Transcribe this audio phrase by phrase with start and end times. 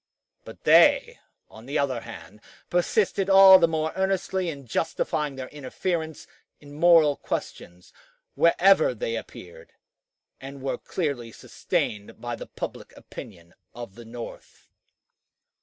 [0.45, 6.25] But they, on the other hand, persisted all the more earnestly in justifying their interference
[6.59, 7.93] in moral questions
[8.33, 9.73] wherever they appeared,
[10.39, 14.69] and were clearly sustained by the public opinion of the North.